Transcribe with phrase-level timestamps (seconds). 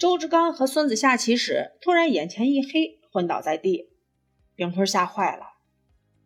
[0.00, 3.90] 周志刚和孙子下棋时，突然眼前一黑，昏倒在地。
[4.56, 5.42] 炳坤吓坏了，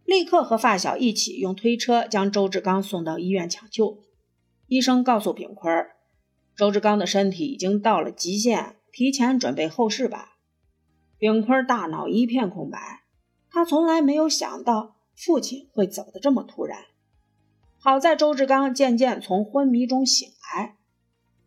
[0.05, 4.05] 立刻和发小一起用推车将周志刚送到医院抢救。
[4.69, 5.89] 医生告诉炳坤，
[6.55, 10.37] 周志刚的身体已经到了极限，提前准备后事吧。
[11.19, 12.79] 炳坤大脑一片空白，
[13.51, 16.79] 他从来没有想到父亲会走得这么突然。
[17.81, 20.77] 好在周志刚渐渐从昏迷中醒来，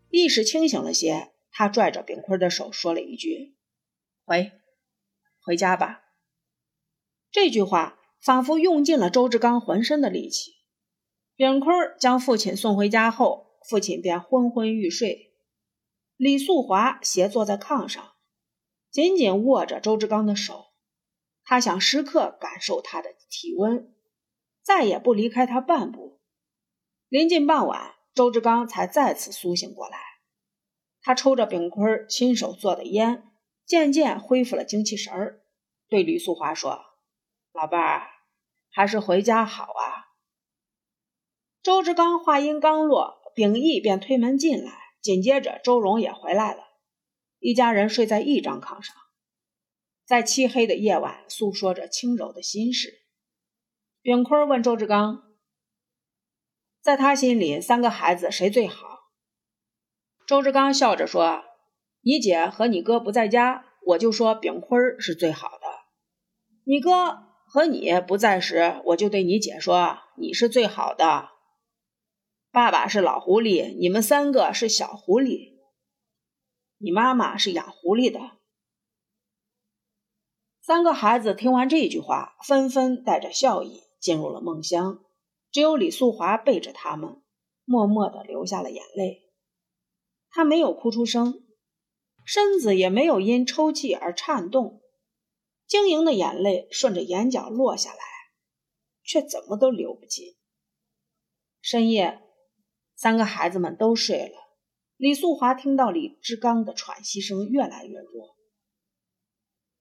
[0.09, 1.29] 意识清醒了些。
[1.57, 3.57] 他拽着炳坤的手说了一句
[4.25, 4.51] ：“回，
[5.41, 6.03] 回家吧。”
[7.33, 10.51] 这句话仿佛用尽了周志刚浑身的力气。
[11.35, 15.33] 炳坤将父亲送回家后，父亲便昏昏欲睡。
[16.15, 18.13] 李素华斜坐在炕上，
[18.91, 20.65] 紧紧握着周志刚的手，
[21.43, 23.95] 他想时刻感受他的体温，
[24.61, 26.21] 再也不离开他半步。
[27.09, 29.97] 临近傍晚，周志刚才再次苏醒过来。
[31.07, 33.31] 他抽着炳坤亲手做的烟，
[33.65, 35.41] 渐渐恢复了精气神儿，
[35.87, 36.81] 对吕素华说
[37.55, 38.09] ：“老伴儿，
[38.69, 40.11] 还是回家好啊。”
[41.63, 46.61] 周志刚话音刚落，秉义便推门进来，紧接着周荣也回来了。
[47.39, 48.93] 一家人睡在一张炕上，
[50.05, 53.05] 在漆黑的夜晚诉说着轻柔的心事。
[54.01, 55.23] 炳坤问周志刚
[56.83, 58.95] ：“在他心里，三个孩子谁最好？”
[60.27, 61.45] 周志刚笑着说
[62.03, 65.67] ：“你姐和你哥不在家，我就说炳坤是最好的。
[66.65, 71.29] 你哥和你不在时，我就对你姐说你是最好的。
[72.51, 75.53] 爸爸是老狐狸，你们三个是小狐狸。
[76.77, 78.31] 你妈妈是养狐狸的。”
[80.61, 85.05] 三个孩子听完这句话，纷纷带着笑意进入了梦乡，
[85.53, 87.21] 只有李素华背着他们，
[87.63, 89.23] 默默地流下了眼泪。
[90.37, 91.43] 他没有哭出声，
[92.23, 94.83] 身子也没有因抽泣而颤动，
[95.65, 97.97] 晶莹的眼泪顺着眼角落下来，
[99.01, 100.35] 却怎么都流不尽。
[101.59, 102.21] 深夜，
[102.93, 104.37] 三个孩子们都睡了，
[104.95, 108.37] 李素华听到李志刚的喘息声越来越弱，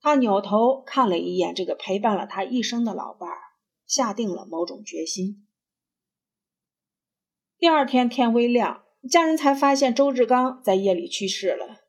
[0.00, 3.38] 他扭头看了一眼这个陪伴了他一生的老伴儿，
[3.86, 5.46] 下定了某种决心。
[7.58, 8.85] 第二天天微亮。
[9.08, 11.82] 家人才发现周志刚在夜里去世了。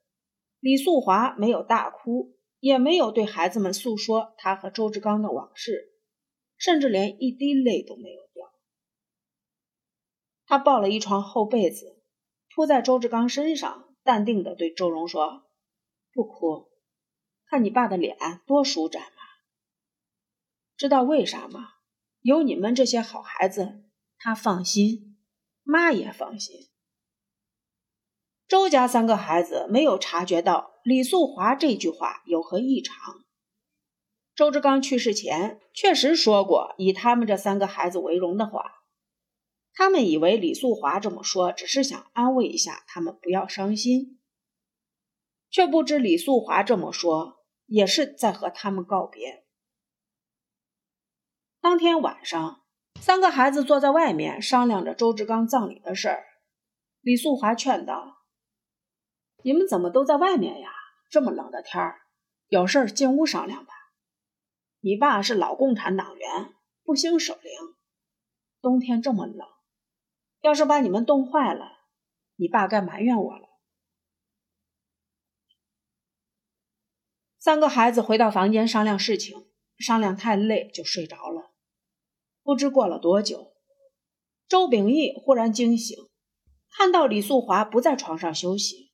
[0.60, 5.94] 李素华没有大哭，也没有对孩子们诉说他和周志刚的往事，
[6.58, 8.52] 甚至连一滴泪都没有掉。
[10.46, 12.02] 他抱了一床厚被子，
[12.54, 15.50] 铺在周志刚身上，淡定地对周荣说
[16.12, 16.70] ：“不哭，
[17.46, 19.24] 看你爸的脸多舒展嘛。
[20.76, 21.70] 知道为啥吗？
[22.22, 23.84] 有你们这些好孩子，
[24.18, 25.18] 他放心，
[25.64, 26.70] 妈也放心。”
[28.48, 33.26] 周家三个孩子没有察觉到李素华这句话有何异常。
[34.34, 38.84] 周志刚去世前确实说过以他们这三个孩子为荣的话，
[39.74, 44.20] 他们以为李素华这么说只是想安慰一下他们，不要伤心，
[45.50, 49.44] 却不知李素华这么说也是在和他们告别。
[51.60, 52.62] 当天晚上，
[53.02, 56.24] 三个孩子坐在外面商量着周志刚葬礼的事儿，
[57.02, 58.17] 李素华劝道。
[59.44, 60.72] 你们怎么都在外面呀？
[61.10, 62.02] 这么冷的天儿，
[62.48, 63.74] 有事儿进屋商量吧。
[64.82, 66.54] 你爸是老共产党员，
[66.84, 67.76] 不兴守灵。
[68.62, 69.48] 冬天这么冷，
[70.42, 71.78] 要是把你们冻坏了，
[72.36, 73.48] 你爸该埋怨我了。
[77.40, 79.48] 三个孩子回到房间商量事情，
[79.78, 81.52] 商量太累就睡着了。
[82.44, 83.54] 不知过了多久，
[84.50, 85.98] 周秉义忽然惊醒，
[86.70, 88.87] 看到李素华不在床上休息。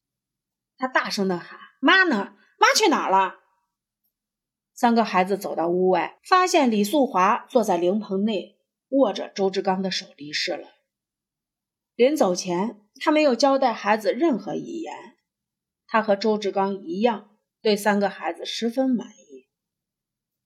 [0.78, 2.36] 他大声的喊：“妈呢？
[2.58, 3.40] 妈去哪儿了？”
[4.74, 8.58] 三个孩子走到屋外，发现李素华坐在灵棚内，
[8.90, 10.70] 握着周志刚的手离世了。
[11.96, 15.18] 临走前，他没有交代孩子任何遗言。
[15.86, 19.48] 他和周志刚一样，对三个孩子十分满意。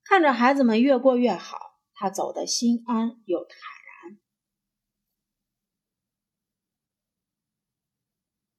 [0.03, 3.57] 看着孩子们越过越好，他走得心安又坦
[4.09, 4.19] 然。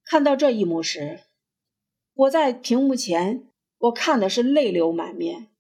[0.02, 1.27] 看到这一幕时，
[2.18, 3.46] 我在屏幕前，
[3.78, 5.50] 我看的是泪流满面。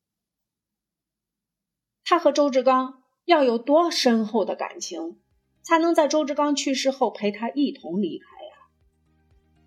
[2.02, 5.20] 他和周志刚要有多深厚的感情，
[5.62, 8.70] 才能在周志刚去世后陪他一同离开呀？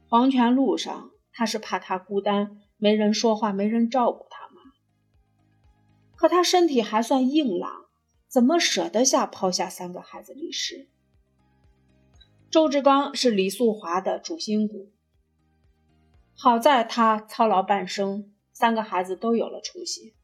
[0.10, 4.74] 黄泉路上，他是怕他孤单，没人说话，没人照顾他吗？
[6.18, 7.86] 可他身体还算硬朗，
[8.28, 10.90] 怎么舍得下抛下三个孩子离世？
[12.50, 14.92] 周志刚是李素华的主心骨。
[16.44, 20.16] 好在他操劳半生，三个孩子都有了出息。